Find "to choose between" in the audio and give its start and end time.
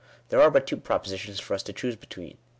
1.61-2.39